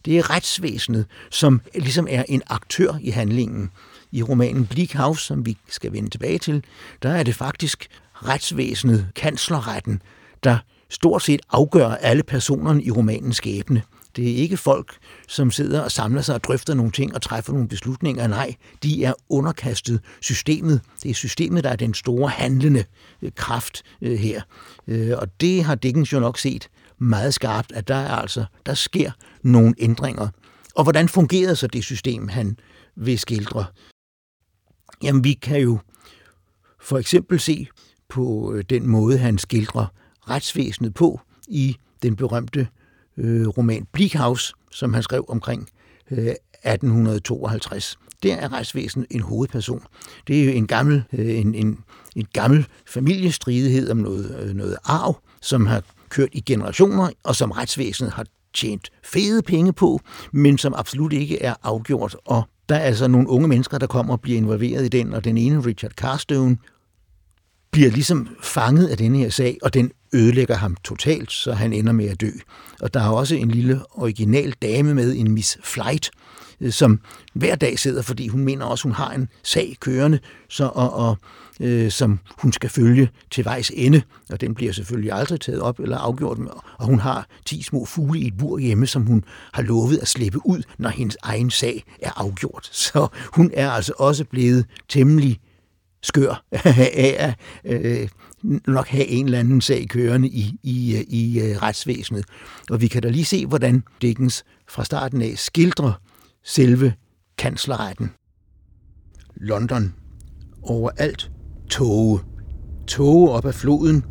det 0.05 0.19
er 0.19 0.31
retsvæsenet, 0.31 1.07
som 1.31 1.61
ligesom 1.75 2.07
er 2.11 2.25
en 2.29 2.43
aktør 2.47 2.99
i 3.00 3.11
handlingen. 3.11 3.71
I 4.12 4.23
romanen 4.23 4.67
Bleak 4.67 4.93
House, 4.93 5.25
som 5.25 5.47
vi 5.47 5.57
skal 5.69 5.93
vende 5.93 6.11
tilbage 6.11 6.38
til, 6.38 6.64
der 7.03 7.11
er 7.11 7.23
det 7.23 7.35
faktisk 7.35 7.88
retsvæsenet, 8.14 9.09
kanslerretten, 9.16 10.02
der 10.44 10.59
stort 10.90 11.23
set 11.23 11.40
afgør 11.50 11.88
alle 11.88 12.23
personerne 12.23 12.83
i 12.83 12.90
romanens 12.90 13.37
skæbne. 13.37 13.83
Det 14.16 14.30
er 14.30 14.37
ikke 14.37 14.56
folk, 14.56 14.97
som 15.28 15.50
sidder 15.50 15.80
og 15.80 15.92
samler 15.92 16.23
sig 16.23 16.35
og 16.35 16.44
drøfter 16.44 16.75
nogle 16.75 16.92
ting 16.92 17.14
og 17.14 17.23
træffer 17.23 17.52
nogle 17.52 17.68
beslutninger. 17.68 18.26
Nej, 18.26 18.54
de 18.83 19.04
er 19.04 19.12
underkastet 19.28 20.00
systemet. 20.21 20.80
Det 21.02 21.11
er 21.11 21.14
systemet, 21.14 21.64
der 21.64 21.71
er 21.71 21.76
den 21.76 21.94
store 21.94 22.28
handlende 22.28 22.85
øh, 23.23 23.33
kraft 23.37 23.83
øh, 24.02 24.18
her. 24.18 24.42
Øh, 24.88 25.12
og 25.18 25.40
det 25.40 25.64
har 25.64 25.75
Dickens 25.75 26.12
jo 26.12 26.21
nok 26.21 26.38
set 26.38 26.68
meget 26.99 27.35
skarpt, 27.35 27.73
at 27.73 27.88
der 27.88 27.94
er 27.94 28.16
altså, 28.16 28.44
der 28.66 28.75
sker 28.75 29.11
nogle 29.42 29.75
ændringer. 29.78 30.28
Og 30.75 30.83
hvordan 30.83 31.09
fungerede 31.09 31.56
så 31.56 31.66
det 31.66 31.85
system, 31.85 32.28
han 32.28 32.56
vil 32.97 33.18
skildre? 33.18 33.64
Jamen, 35.02 35.25
vi 35.25 35.33
kan 35.33 35.61
jo 35.61 35.78
for 36.80 36.99
eksempel 36.99 37.40
se 37.40 37.66
på 38.09 38.53
øh, 38.55 38.65
den 38.71 38.87
måde, 38.87 39.19
han 39.19 39.39
skildrer 39.39 39.87
retsvæsenet 40.31 40.95
på 40.95 41.21
i 41.49 41.77
den 42.03 42.17
berømte 42.17 42.69
øh, 43.17 43.49
roman 43.49 43.87
Bleak 43.93 44.45
som 44.71 44.95
han 44.95 45.03
skrev 45.03 45.25
omkring 45.29 45.69
øh, 46.11 46.19
1852. 46.19 47.99
Der 48.23 48.35
er 48.35 48.53
retsvæsenet 48.53 49.07
en 49.11 49.21
hovedperson. 49.21 49.83
Det 50.27 50.41
er 50.41 50.45
jo 50.45 50.51
en 50.51 50.67
gammel, 50.67 51.05
øh, 51.13 51.39
en, 51.41 51.55
en, 51.55 51.79
en 52.17 52.27
gammel 52.33 52.67
familiestridighed 52.87 53.91
om 53.91 53.97
noget, 53.97 54.37
øh, 54.43 54.55
noget 54.55 54.77
arv, 54.85 55.21
som 55.43 55.67
har 55.67 55.83
kørt 56.09 56.29
i 56.33 56.41
generationer, 56.41 57.11
og 57.23 57.37
som 57.37 57.51
retsvæsenet 57.51 58.13
har 58.13 58.27
tjent 58.55 58.91
fede 59.05 59.43
penge 59.43 59.73
på, 59.73 60.01
men 60.33 60.59
som 60.59 60.75
absolut 60.75 61.13
ikke 61.13 61.43
er 61.43 61.55
afgjort. 61.63 62.17
Og 62.25 62.43
der 62.69 62.75
er 62.75 62.81
altså 62.81 63.09
nogle 63.09 63.29
unge 63.29 63.49
mennesker, 63.49 63.79
der 63.79 63.87
kommer 63.87 64.15
og 64.15 64.21
bliver 64.21 64.39
involveret 64.39 64.85
i 64.85 64.89
den, 64.89 65.15
og 65.15 65.25
den 65.25 65.39
ene, 65.39 65.67
Richard 65.67 65.91
Carstone, 65.91 66.57
bliver 67.75 67.90
ligesom 67.90 68.28
fanget 68.43 68.87
af 68.87 68.97
denne 68.97 69.19
her 69.19 69.31
sag, 69.31 69.59
og 69.62 69.75
den 69.75 69.90
ødelægger 70.12 70.54
ham 70.54 70.76
totalt, 70.85 71.33
så 71.33 71.52
han 71.52 71.73
ender 71.73 71.93
med 71.93 72.09
at 72.09 72.21
dø. 72.21 72.31
Og 72.81 72.95
der 72.95 73.00
er 73.00 73.09
også 73.09 73.35
en 73.35 73.50
lille 73.50 73.81
original 73.90 74.54
dame 74.62 74.95
med, 74.95 75.16
en 75.16 75.31
Miss 75.31 75.59
Flight, 75.64 76.11
øh, 76.61 76.73
som 76.73 77.00
hver 77.35 77.54
dag 77.54 77.78
sidder, 77.78 78.02
fordi 78.02 78.28
hun 78.28 78.45
mener 78.45 78.64
også, 78.64 78.83
hun 78.83 78.93
har 78.93 79.11
en 79.11 79.28
sag 79.43 79.76
kørende, 79.81 80.19
så, 80.49 80.71
og, 80.75 80.93
og, 80.93 81.16
øh, 81.61 81.90
som 81.90 82.19
hun 82.38 82.52
skal 82.52 82.71
følge 82.71 83.09
til 83.31 83.45
vejs 83.45 83.73
ende, 83.75 84.02
og 84.31 84.40
den 84.40 84.54
bliver 84.54 84.73
selvfølgelig 84.73 85.12
aldrig 85.12 85.40
taget 85.40 85.61
op 85.61 85.81
eller 85.81 85.99
afgjort, 85.99 86.38
og 86.78 86.87
hun 86.87 86.99
har 86.99 87.28
10 87.47 87.62
små 87.62 87.85
fugle 87.85 88.21
i 88.21 88.26
et 88.26 88.37
bur 88.38 88.59
hjemme, 88.59 88.87
som 88.87 89.02
hun 89.02 89.25
har 89.52 89.62
lovet 89.62 89.99
at 89.99 90.09
slippe 90.09 90.47
ud, 90.47 90.62
når 90.78 90.88
hendes 90.88 91.16
egen 91.23 91.50
sag 91.50 91.85
er 92.02 92.21
afgjort. 92.21 92.69
Så 92.85 93.09
hun 93.33 93.50
er 93.54 93.71
altså 93.71 93.93
også 93.99 94.25
blevet 94.25 94.66
temmelig 94.88 95.40
skør 96.05 96.45
af 97.09 97.37
at 97.65 97.75
øh, 97.85 98.09
nok 98.67 98.89
have 98.89 99.07
en 99.07 99.25
eller 99.25 99.39
anden 99.39 99.61
sag 99.61 99.89
kørende 99.89 100.29
i, 100.29 100.59
i, 100.63 101.05
i 101.09 101.41
øh, 101.41 101.63
retsvæsenet. 101.63 102.25
Og 102.71 102.81
vi 102.81 102.89
kan 102.89 103.03
da 103.03 103.09
lige 103.09 103.25
se, 103.25 103.47
hvordan 103.47 103.83
Dickens 104.03 104.45
fra 104.69 104.85
starten 104.85 105.23
af 105.23 105.33
skildrer 105.37 105.93
selve 106.45 106.93
kanslerretten. 107.39 108.11
London. 109.37 109.95
Overalt 110.63 111.31
tåge. 111.71 112.21
Tåge 112.87 113.31
op 113.31 113.45
ad 113.45 113.53
floden, 113.53 114.05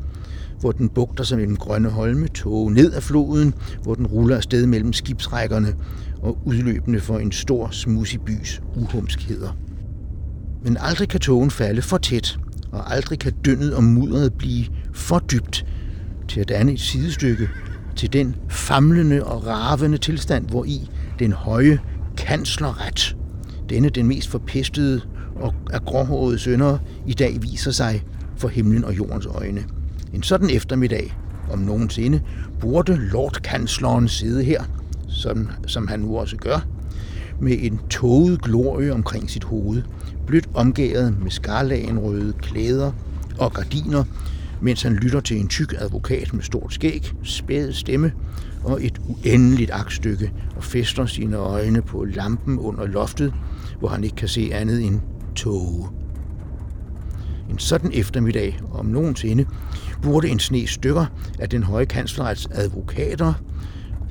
hvor 0.60 0.72
den 0.72 0.90
bugter 0.90 1.24
sig 1.24 1.38
mellem 1.38 1.58
grønne 1.58 1.90
holme, 1.90 2.28
tåge 2.28 2.74
ned 2.74 2.94
ad 2.94 3.02
floden, 3.02 3.54
hvor 3.84 3.96
den 3.96 4.08
ruller 4.08 4.36
afsted 4.36 4.66
mellem 4.66 4.94
skibsrækkerne 4.94 5.76
og 6.22 6.38
udløbende 6.46 7.00
for 7.00 7.20
en 7.20 7.32
stor 7.32 7.70
smudsig 7.70 8.22
bys 8.22 8.62
uhumskheder. 8.76 9.58
Men 10.64 10.78
aldrig 10.80 11.10
kan 11.10 11.20
tågen 11.20 11.52
falde 11.52 11.82
for 11.82 11.98
tæt, 11.98 12.40
og 12.72 12.94
aldrig 12.94 13.20
kan 13.20 13.34
dyndet 13.46 13.76
og 13.76 13.84
mudderet 13.84 14.34
blive 14.34 14.66
for 14.94 15.20
dybt 15.20 15.66
til 16.28 16.40
at 16.40 16.50
danne 16.50 16.72
et 16.72 16.80
sidestykke 16.80 17.50
til 17.96 18.14
den 18.14 18.36
famlende 18.50 19.24
og 19.24 19.48
ravende 19.48 19.98
tilstand, 19.98 20.48
hvor 20.50 20.66
i 20.66 20.90
den 21.20 21.32
høje 21.32 21.80
kanslerret, 22.18 23.18
denne 23.70 23.90
den 23.90 24.08
mest 24.08 24.30
forpestede 24.30 25.02
og 25.36 25.54
af 25.72 25.82
gråhårede 25.82 26.40
sønder, 26.40 26.78
i 27.08 27.14
dag 27.14 27.38
viser 27.42 27.72
sig 27.72 28.04
for 28.38 28.48
himlen 28.48 28.86
og 28.86 28.98
jordens 28.98 29.26
øjne. 29.26 29.64
En 30.14 30.24
sådan 30.24 30.50
eftermiddag, 30.50 31.18
om 31.52 31.60
nogensinde, 31.60 32.22
burde 32.60 32.96
lordkansleren 32.96 34.08
sidde 34.08 34.44
her, 34.44 34.64
som, 35.08 35.50
som 35.68 35.88
han 35.88 36.00
nu 36.00 36.18
også 36.18 36.38
gør, 36.38 36.68
med 37.40 37.58
en 37.60 37.80
tåget 37.90 38.42
glorie 38.42 38.94
omkring 38.94 39.30
sit 39.30 39.44
hoved, 39.44 39.82
blødt 40.28 40.50
omgået 40.54 41.18
med 41.22 41.32
skarlagenrøde 41.32 42.34
klæder 42.34 42.92
og 43.38 43.54
gardiner, 43.54 44.04
mens 44.62 44.82
han 44.82 44.94
lytter 44.94 45.20
til 45.20 45.40
en 45.40 45.48
tyk 45.48 45.74
advokat 45.78 46.34
med 46.34 46.44
stort 46.44 46.74
skæg, 46.74 47.12
spæd 47.24 47.72
stemme 47.72 48.12
og 48.64 48.86
et 48.86 49.02
uendeligt 49.08 49.72
aktstykke 49.72 50.32
og 50.56 50.64
fester 50.64 51.06
sine 51.06 51.38
øjne 51.38 51.82
på 51.82 52.04
lampen 52.04 52.60
under 52.60 52.86
loftet, 52.86 53.34
hvor 53.80 53.90
han 53.90 54.04
ikke 54.04 54.16
kan 54.16 54.28
se 54.28 54.50
andet 54.54 54.86
end 54.86 55.00
tog. 55.36 55.90
En 57.50 57.60
sådan 57.60 57.92
eftermiddag, 57.94 58.60
om 58.72 58.86
nogensinde, 58.86 59.46
burde 60.02 60.28
en 60.28 60.40
sne 60.40 60.68
stykker 60.68 61.06
af 61.40 61.50
den 61.50 61.64
høje 61.64 61.86
kanslerets 61.86 62.48
advokater, 62.52 63.34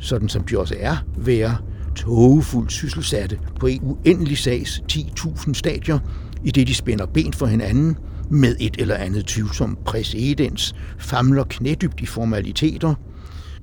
sådan 0.00 0.28
som 0.28 0.44
de 0.44 0.58
også 0.58 0.74
er, 0.78 0.96
være 1.16 1.56
tågefuldt 1.96 2.72
sysselsatte 2.72 3.38
på 3.60 3.66
en 3.66 3.80
uendelig 3.82 4.38
sags 4.38 4.82
10.000 4.92 5.54
stadier, 5.54 5.98
i 6.44 6.50
det 6.50 6.66
de 6.66 6.74
spænder 6.74 7.06
ben 7.06 7.32
for 7.32 7.46
hinanden 7.46 7.96
med 8.30 8.56
et 8.60 8.76
eller 8.78 8.94
andet 8.94 9.26
tvivlsom 9.26 9.78
præcedens, 9.84 10.74
famler 10.98 11.44
knædybt 11.44 12.00
i 12.00 12.06
formaliteter, 12.06 12.94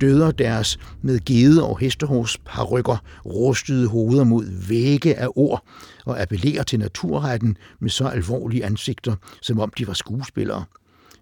døder 0.02 0.32
deres 0.32 0.80
med 1.02 1.20
gede 1.26 1.64
og 1.64 1.80
hestehårs 1.80 2.38
parrykker 2.46 2.98
rustede 3.26 3.88
hoveder 3.88 4.24
mod 4.24 4.68
vægge 4.68 5.16
af 5.16 5.28
ord 5.36 5.64
og 6.06 6.22
appellerer 6.22 6.64
til 6.64 6.80
naturretten 6.80 7.58
med 7.80 7.90
så 7.90 8.08
alvorlige 8.08 8.66
ansigter, 8.66 9.16
som 9.42 9.60
om 9.60 9.72
de 9.78 9.88
var 9.88 9.94
skuespillere. 9.94 10.64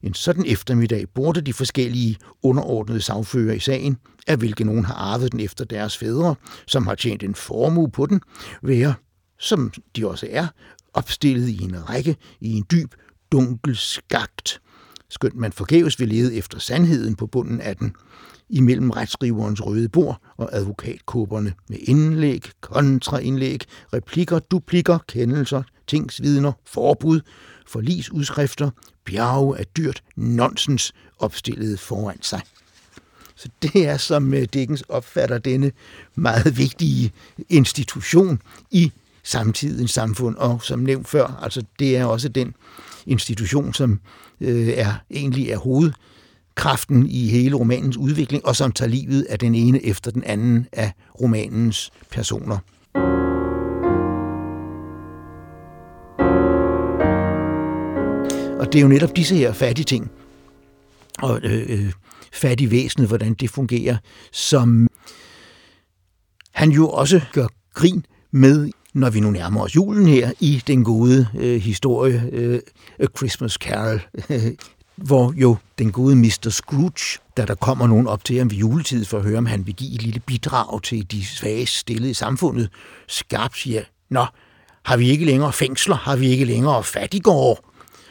En 0.03 0.13
sådan 0.13 0.45
eftermiddag 0.45 1.05
burde 1.15 1.41
de 1.41 1.53
forskellige 1.53 2.17
underordnede 2.43 3.01
sagfører 3.01 3.53
i 3.53 3.59
sagen, 3.59 3.97
af 4.27 4.37
hvilke 4.37 4.63
nogen 4.63 4.85
har 4.85 4.93
arvet 4.93 5.31
den 5.31 5.39
efter 5.39 5.65
deres 5.65 5.97
fædre, 5.97 6.35
som 6.67 6.87
har 6.87 6.95
tjent 6.95 7.23
en 7.23 7.35
formue 7.35 7.91
på 7.91 8.05
den, 8.05 8.21
være, 8.61 8.93
som 9.39 9.71
de 9.95 10.07
også 10.07 10.27
er, 10.31 10.47
opstillet 10.93 11.47
i 11.47 11.63
en 11.63 11.89
række 11.89 12.15
i 12.41 12.53
en 12.53 12.65
dyb, 12.71 12.93
dunkel 13.31 13.75
skagt. 13.75 14.61
Skønt 15.09 15.35
man 15.35 15.51
forgæves 15.51 15.99
vil 15.99 16.07
lede 16.07 16.35
efter 16.35 16.59
sandheden 16.59 17.15
på 17.15 17.27
bunden 17.27 17.61
af 17.61 17.75
den, 17.77 17.95
imellem 18.49 18.89
retskriverens 18.89 19.65
røde 19.65 19.89
bord 19.89 20.21
og 20.37 20.49
advokatkåberne 20.51 21.53
med 21.69 21.77
indlæg, 21.81 22.49
kontraindlæg, 22.61 23.61
replikker, 23.93 24.39
duplikker, 24.39 24.97
kendelser, 25.07 25.63
tingsvidner, 25.87 26.51
forbud, 26.65 27.21
forlisudskrifter, 27.67 28.69
bjerge 29.07 29.57
af 29.57 29.65
dyrt 29.77 30.03
nonsens 30.15 30.93
opstillet 31.19 31.79
foran 31.79 32.21
sig. 32.21 32.41
Så 33.35 33.49
det 33.61 33.87
er, 33.87 33.97
som 33.97 34.33
øh, 34.33 34.47
Dickens 34.53 34.83
opfatter 34.89 35.37
denne 35.37 35.71
meget 36.15 36.57
vigtige 36.57 37.11
institution 37.49 38.41
i 38.71 38.91
samtidens 39.23 39.91
samfund, 39.91 40.35
og 40.35 40.63
som 40.63 40.79
nævnt 40.79 41.07
før, 41.07 41.39
altså 41.43 41.63
det 41.79 41.97
er 41.97 42.05
også 42.05 42.29
den 42.29 42.55
institution, 43.05 43.73
som 43.73 43.99
øh, 44.41 44.67
er 44.67 44.93
egentlig 45.11 45.49
er 45.49 45.57
hovedkraften 45.57 47.07
i 47.09 47.27
hele 47.27 47.55
romanens 47.55 47.97
udvikling, 47.97 48.45
og 48.45 48.55
som 48.55 48.71
tager 48.71 48.89
livet 48.89 49.23
af 49.29 49.39
den 49.39 49.55
ene 49.55 49.85
efter 49.85 50.11
den 50.11 50.23
anden 50.23 50.67
af 50.71 50.91
romanens 51.21 51.91
personer. 52.11 52.57
Og 58.67 58.73
det 58.73 58.79
er 58.79 58.83
jo 58.83 58.87
netop 58.87 59.15
disse 59.15 59.35
her 59.35 59.53
fattige 59.53 59.85
ting, 59.85 60.11
og 61.21 61.39
øh, 61.43 61.65
øh 61.69 61.91
fattige 62.33 62.71
væsenet, 62.71 63.07
hvordan 63.07 63.33
det 63.33 63.49
fungerer, 63.49 63.97
som 64.31 64.87
han 66.51 66.71
jo 66.71 66.89
også 66.89 67.21
gør 67.33 67.47
grin 67.73 68.05
med, 68.31 68.71
når 68.93 69.09
vi 69.09 69.19
nu 69.19 69.31
nærmer 69.31 69.63
os 69.63 69.75
julen 69.75 70.07
her, 70.07 70.31
i 70.39 70.63
den 70.67 70.83
gode 70.83 71.27
øh, 71.37 71.61
historie 71.61 72.29
øh, 72.31 72.59
A 72.99 73.05
Christmas 73.17 73.53
Carol. 73.53 74.01
Øh, 74.29 74.41
hvor 74.95 75.33
jo 75.35 75.55
den 75.79 75.91
gode 75.91 76.15
Mr. 76.15 76.49
Scrooge, 76.49 77.19
da 77.37 77.45
der 77.45 77.55
kommer 77.55 77.87
nogen 77.87 78.07
op 78.07 78.23
til 78.23 78.37
ham 78.37 78.51
ved 78.51 78.57
juletid 78.57 79.05
for 79.05 79.17
at 79.17 79.23
høre, 79.23 79.37
om 79.37 79.45
han 79.45 79.65
vil 79.65 79.75
give 79.75 79.95
et 79.95 80.01
lille 80.01 80.19
bidrag 80.19 80.81
til 80.81 81.11
de 81.11 81.25
svage 81.25 81.65
stillede 81.65 82.09
i 82.09 82.13
samfundet, 82.13 82.69
skarpt 83.07 83.57
siger, 83.57 83.83
Nå, 84.09 84.25
har 84.83 84.97
vi 84.97 85.09
ikke 85.09 85.25
længere 85.25 85.53
fængsler? 85.53 85.95
Har 85.95 86.15
vi 86.15 86.27
ikke 86.27 86.45
længere 86.45 86.83
fattigård? 86.83 87.63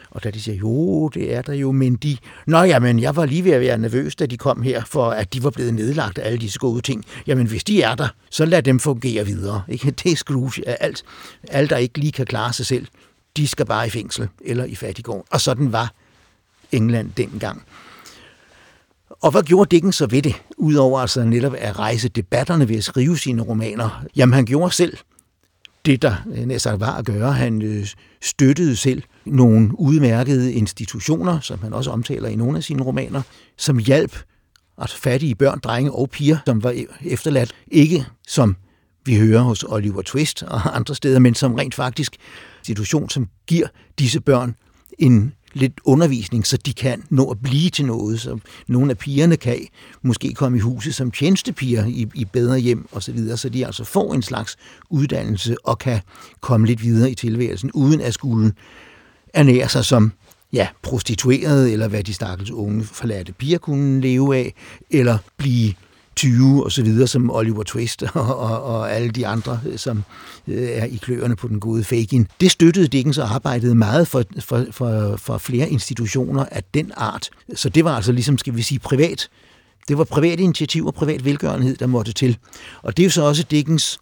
Og 0.09 0.23
da 0.23 0.31
de 0.31 0.41
siger, 0.41 0.57
jo, 0.57 1.07
det 1.07 1.35
er 1.35 1.41
der 1.41 1.53
jo, 1.53 1.71
men 1.71 1.95
de... 1.95 2.17
Nå, 2.47 2.63
jamen, 2.63 2.99
jeg 2.99 3.15
var 3.15 3.25
lige 3.25 3.43
ved 3.43 3.51
at 3.51 3.61
være 3.61 3.77
nervøs, 3.77 4.15
da 4.15 4.25
de 4.25 4.37
kom 4.37 4.61
her, 4.61 4.83
for 4.85 5.09
at 5.09 5.33
de 5.33 5.43
var 5.43 5.49
blevet 5.49 5.73
nedlagt 5.73 6.17
af 6.17 6.27
alle 6.27 6.37
disse 6.37 6.59
gode 6.59 6.81
ting. 6.81 7.05
Jamen, 7.27 7.47
hvis 7.47 7.63
de 7.63 7.81
er 7.81 7.95
der, 7.95 8.07
så 8.29 8.45
lad 8.45 8.63
dem 8.63 8.79
fungere 8.79 9.25
videre. 9.25 9.63
Ikke? 9.67 9.91
Det 10.03 10.11
er 10.11 10.15
Scrooge. 10.15 10.69
Alt, 10.69 11.03
alt, 11.47 11.69
der 11.69 11.77
ikke 11.77 11.99
lige 11.99 12.11
kan 12.11 12.25
klare 12.25 12.53
sig 12.53 12.65
selv, 12.65 12.87
de 13.37 13.47
skal 13.47 13.65
bare 13.65 13.87
i 13.87 13.89
fængsel 13.89 14.27
eller 14.45 14.65
i 14.65 14.75
fattigård. 14.75 15.25
Og 15.31 15.41
sådan 15.41 15.71
var 15.71 15.93
England 16.71 17.11
dengang. 17.17 17.63
Og 19.09 19.31
hvad 19.31 19.43
gjorde 19.43 19.75
Dickens 19.75 19.95
så 19.95 20.05
ved 20.05 20.21
det, 20.21 20.35
udover 20.57 20.99
altså 20.99 21.23
netop 21.23 21.53
at 21.57 21.79
rejse 21.79 22.09
debatterne 22.09 22.69
ved 22.69 22.77
at 22.77 22.83
skrive 22.83 23.17
sine 23.17 23.41
romaner? 23.41 24.03
Jamen, 24.15 24.33
han 24.33 24.45
gjorde 24.45 24.73
selv 24.73 24.97
det, 25.87 26.01
der 26.01 26.15
øh, 26.35 26.45
næsten 26.45 26.79
var 26.79 26.97
at 26.97 27.05
gøre. 27.05 27.33
Han 27.33 27.61
øh, 27.61 27.87
støttede 28.21 28.75
selv 28.75 29.03
nogle 29.25 29.79
udmærkede 29.79 30.53
institutioner, 30.53 31.39
som 31.39 31.59
han 31.61 31.73
også 31.73 31.91
omtaler 31.91 32.29
i 32.29 32.35
nogle 32.35 32.57
af 32.57 32.63
sine 32.63 32.83
romaner, 32.83 33.21
som 33.57 33.77
hjalp 33.77 34.19
altså 34.77 34.97
fattige 34.97 35.35
børn, 35.35 35.59
drenge 35.59 35.91
og 35.91 36.09
piger, 36.09 36.37
som 36.45 36.63
var 36.63 36.75
efterladt, 37.05 37.55
ikke 37.67 38.05
som 38.27 38.55
vi 39.05 39.17
hører 39.17 39.41
hos 39.41 39.63
Oliver 39.63 40.01
Twist 40.01 40.43
og 40.43 40.75
andre 40.75 40.95
steder, 40.95 41.19
men 41.19 41.35
som 41.35 41.53
rent 41.55 41.75
faktisk 41.75 42.15
institution, 42.59 43.09
som 43.09 43.27
giver 43.47 43.67
disse 43.99 44.21
børn 44.21 44.55
en 44.99 45.33
lidt 45.53 45.73
undervisning, 45.85 46.47
så 46.47 46.57
de 46.57 46.73
kan 46.73 47.03
nå 47.09 47.31
at 47.31 47.39
blive 47.43 47.69
til 47.69 47.85
noget. 47.85 48.21
Så 48.21 48.39
nogle 48.67 48.91
af 48.91 48.97
pigerne 48.97 49.37
kan 49.37 49.57
måske 50.01 50.33
komme 50.33 50.57
i 50.57 50.61
huset 50.61 50.95
som 50.95 51.11
tjenestepiger 51.11 51.85
i, 51.85 52.07
i 52.13 52.25
bedre 52.25 52.59
hjem 52.59 52.87
osv., 52.91 53.01
så, 53.01 53.11
videre, 53.11 53.37
så 53.37 53.49
de 53.49 53.65
altså 53.65 53.83
får 53.83 54.13
en 54.13 54.21
slags 54.21 54.57
uddannelse 54.89 55.55
og 55.63 55.79
kan 55.79 56.01
komme 56.41 56.67
lidt 56.67 56.83
videre 56.83 57.11
i 57.11 57.15
tilværelsen, 57.15 57.71
uden 57.71 58.01
at 58.01 58.13
skulle 58.13 58.53
ernære 59.33 59.69
sig 59.69 59.85
som 59.85 60.11
ja, 60.53 60.67
prostitueret, 60.81 61.73
eller 61.73 61.87
hvad 61.87 62.03
de 62.03 62.13
stakkels 62.13 62.51
unge 62.51 62.83
forladte 62.83 63.33
piger 63.33 63.57
kunne 63.57 64.01
leve 64.01 64.35
af, 64.37 64.53
eller 64.91 65.17
blive 65.37 65.73
20 66.17 66.63
og 66.63 66.71
så 66.71 66.83
videre, 66.83 67.07
som 67.07 67.31
Oliver 67.31 67.63
Twist 67.63 68.03
og, 68.13 68.37
og, 68.37 68.63
og 68.63 68.91
alle 68.93 69.09
de 69.09 69.27
andre, 69.27 69.59
som 69.75 70.03
øh, 70.47 70.69
er 70.69 70.85
i 70.85 70.95
kløerne 70.95 71.35
på 71.35 71.47
den 71.47 71.59
gode 71.59 71.83
Fagin. 71.83 72.27
Det 72.41 72.51
støttede 72.51 72.87
Dickens 72.87 73.17
og 73.17 73.35
arbejdede 73.35 73.75
meget 73.75 74.07
for, 74.07 74.23
for, 74.39 74.65
for, 74.71 75.15
for 75.17 75.37
flere 75.37 75.69
institutioner 75.69 76.45
af 76.51 76.63
den 76.63 76.91
art. 76.97 77.29
Så 77.55 77.69
det 77.69 77.85
var 77.85 77.95
altså 77.95 78.11
ligesom, 78.11 78.37
skal 78.37 78.55
vi 78.55 78.61
sige, 78.61 78.79
privat. 78.79 79.29
Det 79.87 79.97
var 79.97 80.03
privat 80.03 80.39
initiativ 80.39 80.85
og 80.85 80.93
privat 80.93 81.25
velgørenhed, 81.25 81.75
der 81.75 81.87
måtte 81.87 82.13
til. 82.13 82.37
Og 82.81 82.97
det 82.97 83.03
er 83.03 83.07
jo 83.07 83.11
så 83.11 83.21
også 83.23 83.43
Dickens 83.43 83.99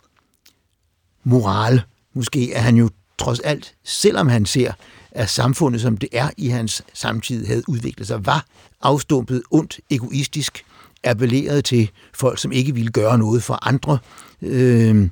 moral. 1.23 1.81
Måske 2.13 2.53
er 2.53 2.61
han 2.61 2.75
jo 2.75 2.89
trods 3.17 3.39
alt, 3.39 3.73
selvom 3.83 4.27
han 4.27 4.45
ser, 4.45 4.73
at 5.11 5.29
samfundet, 5.29 5.81
som 5.81 5.97
det 5.97 6.09
er 6.11 6.29
i 6.37 6.47
hans 6.47 6.83
samtid, 6.93 7.45
havde 7.45 7.63
udviklet 7.67 8.07
sig, 8.07 8.25
var 8.25 8.45
afstumpet, 8.81 9.43
ondt, 9.51 9.79
egoistisk, 9.89 10.65
appellerede 11.05 11.61
til 11.61 11.91
folk, 12.13 12.39
som 12.39 12.51
ikke 12.51 12.75
ville 12.75 12.91
gøre 12.91 13.17
noget 13.17 13.43
for 13.43 13.67
andre. 13.67 13.97
Øh, 14.41 15.09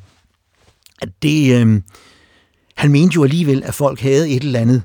det, 1.21 1.55
øh, 1.55 1.81
han 2.75 2.91
mente 2.91 3.15
jo 3.15 3.23
alligevel, 3.23 3.63
at 3.63 3.73
folk 3.73 3.99
havde 3.99 4.29
et 4.29 4.43
eller 4.43 4.59
andet 4.59 4.83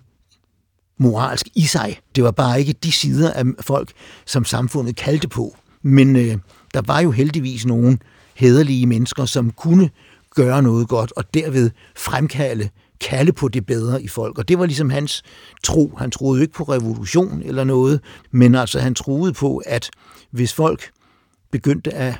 moralsk 0.98 1.46
i 1.54 1.66
sig. 1.66 2.00
Det 2.16 2.24
var 2.24 2.30
bare 2.30 2.61
ikke 2.61 2.72
de 2.72 2.92
sider 2.92 3.33
af 3.33 3.44
folk, 3.61 3.92
som 4.26 4.44
samfundet 4.44 4.96
kaldte 4.96 5.28
på. 5.28 5.56
Men 5.83 6.16
øh, 6.16 6.38
der 6.74 6.83
var 6.87 7.00
jo 7.00 7.11
heldigvis 7.11 7.66
nogle 7.66 7.98
hederlige 8.35 8.87
mennesker, 8.87 9.24
som 9.24 9.50
kunne 9.50 9.90
gøre 10.35 10.62
noget 10.62 10.88
godt, 10.88 11.12
og 11.16 11.35
derved 11.35 11.70
fremkalde, 11.96 12.68
kalde 13.00 13.33
på 13.33 13.48
det 13.48 13.66
bedre 13.66 14.02
i 14.02 14.09
folk. 14.09 14.38
Og 14.38 14.48
det 14.48 14.59
var 14.59 14.66
ligesom 14.66 14.90
hans 14.90 15.22
tro. 15.64 15.96
Han 15.98 16.11
troede 16.11 16.38
jo 16.38 16.42
ikke 16.42 16.54
på 16.54 16.62
revolution 16.62 17.42
eller 17.44 17.64
noget, 17.64 18.00
men 18.30 18.54
altså 18.54 18.80
han 18.80 18.94
troede 18.94 19.33
på, 19.33 19.62
at 19.66 19.90
hvis 20.30 20.52
folk 20.52 20.90
begyndte 21.50 21.94
at, 21.94 22.14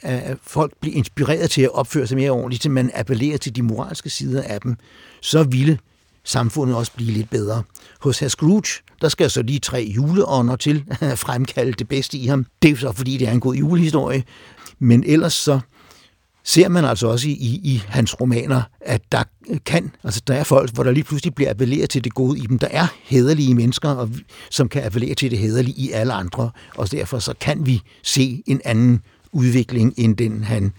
at 0.00 0.36
folk 0.42 0.72
blev 0.80 0.96
inspireret 0.96 1.50
til 1.50 1.62
at 1.62 1.72
opføre 1.72 2.06
sig 2.06 2.16
mere 2.16 2.30
ordentligt, 2.30 2.62
til 2.62 2.70
man 2.70 2.90
appellerer 2.94 3.38
til 3.38 3.56
de 3.56 3.62
moralske 3.62 4.10
sider 4.10 4.42
af 4.42 4.60
dem, 4.60 4.76
så 5.20 5.42
ville 5.42 5.78
samfundet 6.24 6.76
også 6.76 6.92
blive 6.92 7.10
lidt 7.10 7.30
bedre. 7.30 7.62
Hos 8.00 8.18
herr 8.18 8.28
Scrooge, 8.28 8.82
der 9.00 9.08
skal 9.08 9.30
så 9.30 9.42
lige 9.42 9.58
tre 9.58 9.92
juleånder 9.94 10.56
til 10.56 10.84
at 11.00 11.18
fremkalde 11.18 11.72
det 11.72 11.88
bedste 11.88 12.18
i 12.18 12.26
ham. 12.26 12.46
Det 12.62 12.70
er 12.70 12.76
så, 12.76 12.92
fordi 12.92 13.16
det 13.16 13.28
er 13.28 13.32
en 13.32 13.40
god 13.40 13.54
julehistorie. 13.54 14.24
Men 14.78 15.04
ellers 15.06 15.34
så 15.34 15.60
ser 16.44 16.68
man 16.68 16.84
altså 16.84 17.06
også 17.06 17.28
i, 17.28 17.32
i, 17.32 17.60
i 17.64 17.82
hans 17.88 18.20
romaner, 18.20 18.62
at 18.80 19.02
der 19.12 19.22
kan, 19.66 19.90
altså 20.04 20.22
der 20.26 20.34
er 20.34 20.44
folk, 20.44 20.74
hvor 20.74 20.82
der 20.82 20.90
lige 20.90 21.04
pludselig 21.04 21.34
bliver 21.34 21.50
appelleret 21.50 21.90
til 21.90 22.04
det 22.04 22.14
gode 22.14 22.38
i 22.38 22.46
dem. 22.46 22.58
Der 22.58 22.68
er 22.70 22.86
hederlige 23.02 23.54
mennesker, 23.54 23.88
og, 23.88 24.10
som 24.50 24.68
kan 24.68 24.84
appellere 24.84 25.14
til 25.14 25.30
det 25.30 25.38
hederlige 25.38 25.74
i 25.76 25.90
alle 25.90 26.12
andre, 26.12 26.50
og 26.76 26.90
derfor 26.90 27.18
så 27.18 27.34
kan 27.40 27.66
vi 27.66 27.82
se 28.02 28.42
en 28.46 28.60
anden 28.64 29.02
udvikling, 29.32 29.94
end 29.96 30.16
den 30.16 30.44
han 30.44 30.72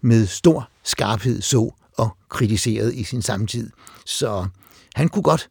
med 0.00 0.26
stor 0.26 0.68
skarphed 0.84 1.42
så 1.42 1.74
og 1.96 2.16
kritiserede 2.28 2.96
i 2.96 3.04
sin 3.04 3.22
samtid. 3.22 3.70
Så 4.06 4.46
han 4.94 5.08
kunne 5.08 5.22
godt 5.22 5.48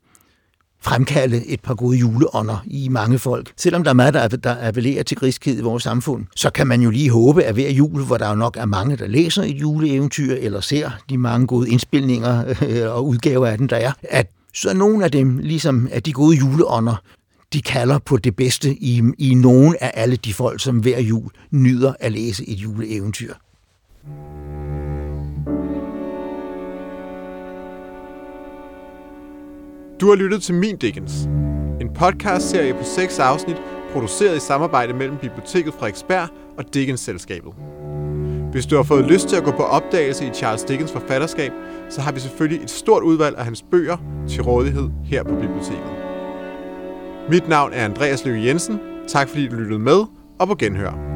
fremkalde 0.84 1.46
et 1.46 1.60
par 1.62 1.76
gode 1.76 1.98
juleånder 1.98 2.64
i 2.66 2.90
mange 2.90 3.20
folk. 3.20 3.54
Selvom 3.58 3.84
der 3.84 3.90
er 3.90 3.96
meget, 3.96 4.44
der 4.44 4.56
appellerer 4.68 5.04
til 5.04 5.18
griskhed 5.18 5.58
i 5.58 5.62
vores 5.62 5.84
samfund, 5.84 6.26
så 6.36 6.50
kan 6.50 6.68
man 6.68 6.82
jo 6.82 6.90
lige 6.90 7.10
håbe, 7.10 7.44
at 7.44 7.54
hver 7.54 7.70
jul, 7.70 8.04
hvor 8.04 8.18
der 8.18 8.30
jo 8.30 8.36
nok 8.36 8.58
er 8.58 8.66
mange, 8.66 8.98
der 8.98 9.08
læser 9.08 9.44
et 9.44 9.62
juleeventyr, 9.62 10.36
eller 10.36 10.62
ser 10.62 10.92
de 11.10 11.18
mange 11.18 11.48
gode 11.48 11.70
indspilninger 11.70 12.54
øh, 12.68 12.96
og 12.96 13.08
udgaver 13.08 13.48
af 13.48 13.58
den, 13.58 13.68
der 13.68 13.78
er, 13.78 13.92
at 14.04 14.28
så 14.54 14.74
nogle 14.74 15.06
af 15.06 15.12
dem, 15.12 15.38
ligesom 15.38 15.88
af 15.92 16.04
de 16.04 16.14
gode 16.14 16.38
juleånder, 16.38 16.96
de 17.54 17.62
kalder 17.62 18.00
på 18.00 18.18
det 18.18 18.36
bedste 18.36 18.74
i, 18.74 19.02
i 19.18 19.34
nogen 19.34 19.76
af 19.82 19.92
alle 19.94 20.16
de 20.16 20.34
folk, 20.34 20.64
som 20.64 20.78
hver 20.78 21.00
jul 21.00 21.30
nyder 21.52 21.94
at 22.00 22.12
læse 22.12 22.50
et 22.50 22.56
juleeventyr. 22.56 23.34
Du 30.02 30.10
har 30.10 30.16
lyttet 30.16 30.44
til 30.44 30.56
Min 30.56 30.78
Dickens, 30.78 31.24
en 31.82 31.90
podcast-serie 31.96 32.74
på 32.74 32.84
seks 32.84 33.20
afsnit, 33.20 33.58
produceret 33.92 34.38
i 34.38 34.40
samarbejde 34.40 34.94
mellem 34.94 35.18
Biblioteket 35.18 35.74
Frederiksberg 35.74 36.28
og 36.58 36.74
Dickens-selskabet. 36.74 37.54
Hvis 38.52 38.66
du 38.66 38.76
har 38.76 38.84
fået 38.84 39.06
lyst 39.06 39.28
til 39.28 39.36
at 39.36 39.44
gå 39.44 39.52
på 39.52 39.64
opdagelse 39.64 40.26
i 40.26 40.30
Charles 40.30 40.64
Dickens 40.64 40.92
forfatterskab, 40.92 41.52
så 41.90 42.02
har 42.02 42.12
vi 42.12 42.20
selvfølgelig 42.20 42.64
et 42.64 42.70
stort 42.70 43.04
udvalg 43.04 43.38
af 43.38 43.44
hans 43.44 43.66
bøger 43.72 43.98
til 44.28 44.44
rådighed 44.44 44.90
her 45.06 45.24
på 45.24 45.36
biblioteket. 45.36 45.92
Mit 47.30 47.48
navn 47.50 47.74
er 47.74 47.86
Andreas 47.86 48.26
Løve 48.26 48.46
Jensen. 48.46 48.80
Tak 49.08 49.30
fordi 49.30 49.48
du 49.48 49.56
lyttede 49.56 49.80
med, 49.80 50.04
og 50.40 50.48
på 50.48 50.56
genhør. 50.56 51.13